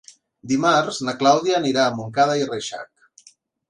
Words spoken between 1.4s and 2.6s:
anirà a Montcada i